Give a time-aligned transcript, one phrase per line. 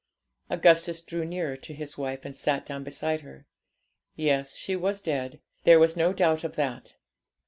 [0.49, 3.45] Augustus drew nearer to his wife, and sat down beside her.
[4.15, 6.95] Yes, she was dead; there was no doubt of that.